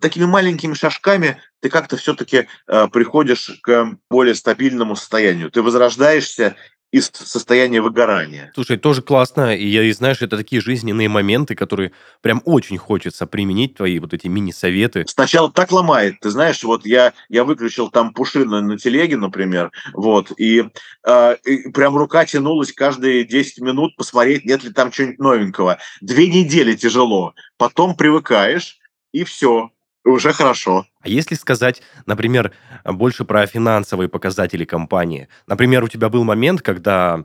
[0.00, 5.50] такими маленькими шажками ты как-то все-таки э, приходишь к более стабильному состоянию.
[5.50, 6.56] Ты возрождаешься
[6.92, 8.52] из состояния выгорания.
[8.54, 11.92] Слушай, тоже классно, и я, и знаешь, это такие жизненные моменты, которые
[12.22, 15.04] прям очень хочется применить, твои вот эти мини-советы.
[15.08, 19.72] Сначала так ломает, ты знаешь, вот я, я выключил там пуши на, на телеге, например,
[19.94, 20.64] вот, и,
[21.06, 25.78] э, и прям рука тянулась каждые 10 минут посмотреть, нет ли там чего-нибудь новенького.
[26.00, 28.78] Две недели тяжело, потом привыкаешь,
[29.12, 29.70] и все,
[30.10, 30.86] уже хорошо.
[31.00, 32.52] А если сказать, например,
[32.84, 35.28] больше про финансовые показатели компании?
[35.46, 37.24] Например, у тебя был момент, когда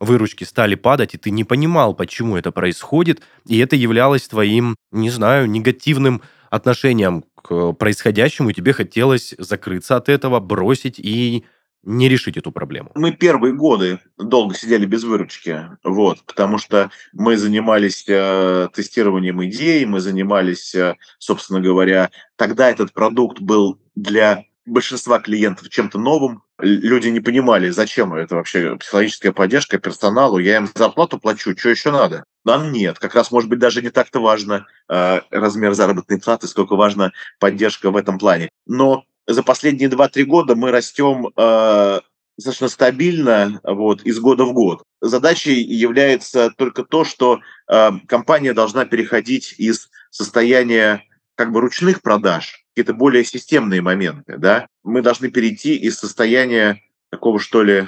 [0.00, 5.10] выручки стали падать, и ты не понимал, почему это происходит, и это являлось твоим, не
[5.10, 11.44] знаю, негативным отношением к происходящему, и тебе хотелось закрыться от этого, бросить и
[11.82, 12.90] не решить эту проблему?
[12.94, 19.84] Мы первые годы долго сидели без выручки, вот, потому что мы занимались э, тестированием идей,
[19.86, 26.42] мы занимались, э, собственно говоря, тогда этот продукт был для большинства клиентов чем-то новым.
[26.58, 30.38] Люди не понимали, зачем это вообще психологическая поддержка персоналу.
[30.38, 32.24] Я им зарплату плачу, что еще надо?
[32.44, 32.98] Нам нет.
[32.98, 37.90] Как раз, может быть, даже не так-то важно э, размер заработной платы, сколько важна поддержка
[37.90, 38.50] в этом плане.
[38.66, 42.00] Но за последние 2-3 года мы растем э,
[42.36, 44.82] достаточно стабильно вот, из года в год.
[45.00, 51.04] Задачей является только то, что э, компания должна переходить из состояния
[51.34, 57.38] как бы ручных продаж какие-то более системные моменты, да, мы должны перейти из состояния такого,
[57.38, 57.86] что ли,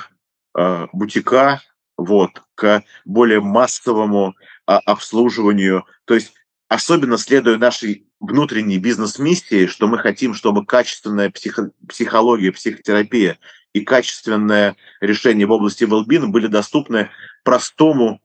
[0.57, 1.63] э, бутика,
[1.97, 4.35] вот, к более массовому
[4.67, 5.85] а, обслуживанию.
[6.05, 6.35] То есть
[6.69, 13.39] особенно следуя нашей внутренней бизнес-миссии, что мы хотим, чтобы качественная психо- психология, психотерапия
[13.73, 17.11] и качественное решение в области well были доступны
[17.43, 18.21] простому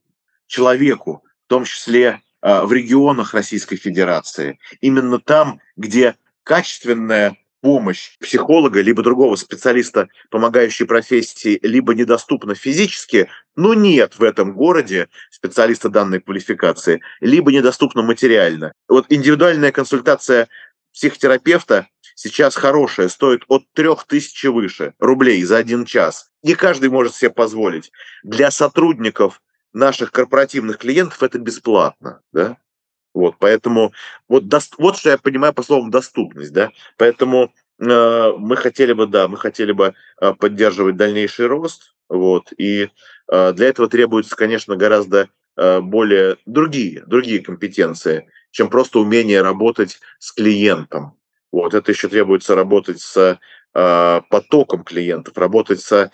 [0.48, 4.60] человеку, в том числе э, в регионах Российской Федерации.
[4.80, 13.74] Именно там, где качественная помощь психолога либо другого специалиста, помогающей профессии, либо недоступна физически, но
[13.74, 18.74] нет в этом городе специалиста данной квалификации, либо недоступна материально.
[18.88, 20.48] Вот индивидуальная консультация
[20.94, 26.30] психотерапевта сейчас хорошая, стоит от 3000 выше рублей за один час.
[26.44, 27.92] Не каждый может себе позволить.
[28.24, 29.42] Для сотрудников
[29.74, 32.22] наших корпоративных клиентов это бесплатно.
[32.34, 32.58] Да?
[33.14, 33.92] Вот, поэтому
[34.28, 39.08] вот, дост, вот что я понимаю по словам доступность, да, поэтому э, мы хотели бы,
[39.08, 42.90] да, мы хотели бы э, поддерживать дальнейший рост, вот, и
[43.32, 50.00] э, для этого требуются, конечно, гораздо э, более другие, другие компетенции, чем просто умение работать
[50.20, 51.18] с клиентом.
[51.52, 53.40] Вот, это еще требуется работать с
[53.74, 56.12] э, потоком клиентов, работать с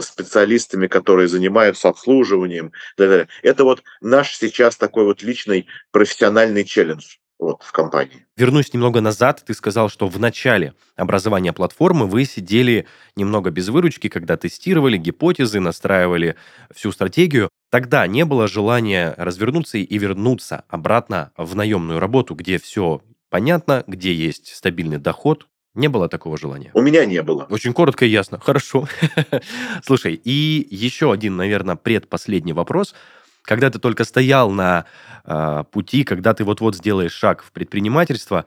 [0.00, 2.72] специалистами, которые занимаются обслуживанием.
[2.96, 8.26] Это вот наш сейчас такой вот личный профессиональный челлендж вот, в компании.
[8.36, 9.42] Вернусь немного назад.
[9.46, 15.60] Ты сказал, что в начале образования платформы вы сидели немного без выручки, когда тестировали гипотезы,
[15.60, 16.36] настраивали
[16.74, 17.48] всю стратегию.
[17.70, 24.14] Тогда не было желания развернуться и вернуться обратно в наемную работу, где все понятно, где
[24.14, 26.70] есть стабильный доход, не было такого желания?
[26.74, 27.46] У меня не было.
[27.50, 28.38] Очень коротко и ясно.
[28.40, 28.88] Хорошо.
[29.84, 32.94] Слушай, и еще один, наверное, предпоследний вопрос.
[33.42, 34.86] Когда ты только стоял на
[35.24, 38.46] э, пути, когда ты вот-вот сделаешь шаг в предпринимательство,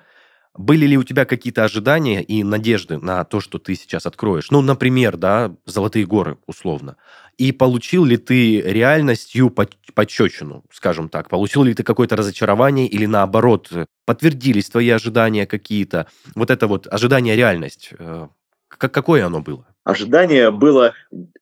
[0.57, 4.51] были ли у тебя какие-то ожидания и надежды на то, что ты сейчас откроешь?
[4.51, 6.97] Ну, например, да, Золотые горы, условно.
[7.37, 11.29] И получил ли ты реальностью подчечину, скажем так?
[11.29, 13.71] Получил ли ты какое-то разочарование или наоборот,
[14.05, 16.07] подтвердились твои ожидания какие-то?
[16.35, 18.27] Вот это вот ожидание-реальность, э,
[18.67, 19.65] как, какое оно было?
[19.83, 20.93] Ожидание было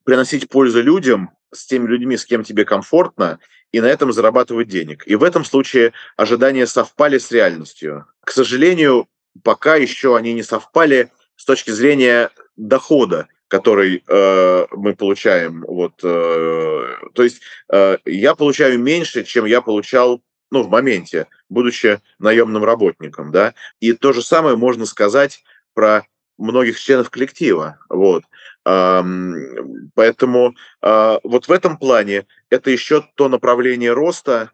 [0.04, 3.40] приносить пользу людям, с теми людьми, с кем тебе комфортно,
[3.72, 5.04] и на этом зарабатывать денег.
[5.08, 8.06] И в этом случае ожидания совпали с реальностью.
[8.22, 9.08] К сожалению,
[9.44, 15.64] пока еще они не совпали с точки зрения дохода, который э, мы получаем.
[15.68, 17.42] Вот, э, то есть
[17.72, 20.22] э, я получаю меньше, чем я получал
[20.52, 23.32] ну, в моменте, будучи наемным работником.
[23.32, 23.54] Да?
[23.80, 25.44] И то же самое можно сказать
[25.74, 26.06] про
[26.38, 27.80] многих членов коллектива.
[27.90, 28.24] Вот.
[28.68, 34.52] Поэтому а, вот в этом плане это еще то направление роста,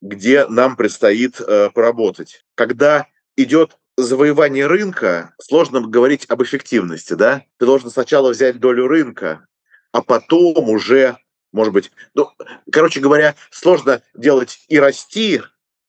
[0.00, 2.44] где нам предстоит э, поработать.
[2.54, 3.06] Когда
[3.36, 7.42] идет завоевание рынка, сложно говорить об эффективности, да?
[7.58, 9.46] Ты должен сначала взять долю рынка,
[9.90, 11.16] а потом уже,
[11.52, 12.30] может быть, ну,
[12.70, 15.42] короче говоря, сложно делать и расти,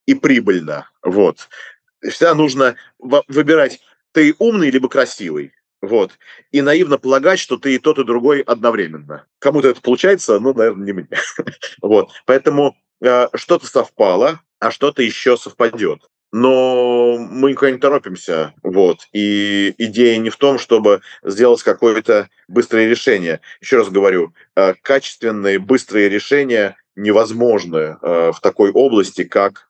[0.05, 1.49] и прибыльно, вот.
[2.01, 3.81] Всегда нужно выбирать,
[4.13, 5.53] ты умный либо красивый.
[5.81, 6.17] Вот.
[6.51, 9.25] И наивно полагать, что ты и тот, и другой одновременно.
[9.39, 11.07] Кому-то это получается, ну, наверное, не мне.
[11.81, 12.09] вот.
[12.25, 16.01] Поэтому э, что-то совпало, а что-то еще совпадет.
[16.31, 18.53] Но мы никуда не торопимся.
[18.63, 19.07] Вот.
[19.13, 23.39] И идея не в том, чтобы сделать какое-то быстрое решение.
[23.61, 29.66] Еще раз говорю, э, качественные, быстрые решения невозможны э, в такой области, как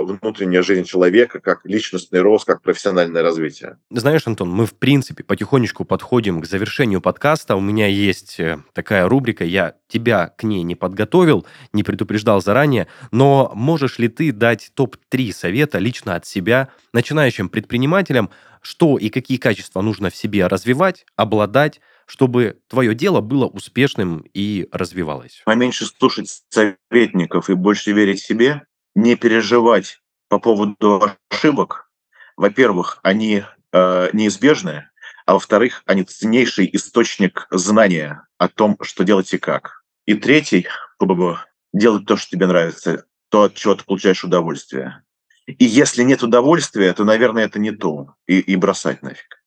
[0.00, 3.78] внутренняя жизнь человека, как личностный рост, как профессиональное развитие.
[3.90, 7.56] Знаешь, Антон, мы, в принципе, потихонечку подходим к завершению подкаста.
[7.56, 12.88] У меня есть э, такая рубрика, я тебя к ней не подготовил, не предупреждал заранее,
[13.10, 18.30] но можешь ли ты дать топ-3 совета лично от себя начинающим предпринимателям,
[18.62, 24.68] что и какие качества нужно в себе развивать, обладать, чтобы твое дело было успешным и
[24.72, 25.42] развивалось?
[25.44, 28.62] Поменьше слушать советников и больше верить себе,
[28.94, 31.90] не переживать по поводу ошибок.
[32.36, 34.88] Во-первых, они э, неизбежны,
[35.26, 39.84] а во-вторых, они ценнейший источник знания о том, что делать и как.
[40.06, 40.66] И третий,
[41.72, 45.02] делать то, что тебе нравится, то, от чего ты получаешь удовольствие.
[45.46, 48.14] И если нет удовольствия, то, наверное, это не то.
[48.26, 49.41] И, и бросать нафиг.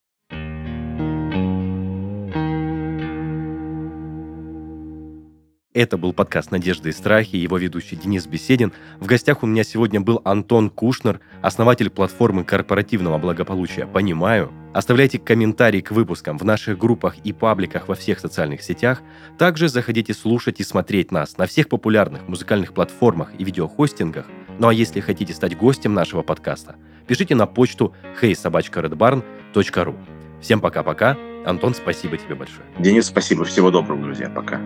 [5.75, 8.71] Это был подкаст «Надежды и страхи», его ведущий Денис Беседин.
[8.97, 14.53] В гостях у меня сегодня был Антон Кушнер, основатель платформы корпоративного благополучия «Понимаю».
[14.73, 19.01] Оставляйте комментарии к выпускам в наших группах и пабликах во всех социальных сетях.
[19.37, 24.27] Также заходите слушать и смотреть нас на всех популярных музыкальных платформах и видеохостингах.
[24.57, 29.95] Ну а если хотите стать гостем нашего подкаста, пишите на почту heysobachkaredbarn.ru.
[30.41, 31.17] Всем пока-пока.
[31.45, 32.65] Антон, спасибо тебе большое.
[32.79, 33.43] Денис, спасибо.
[33.43, 34.29] Всего доброго, друзья.
[34.29, 34.61] Пока.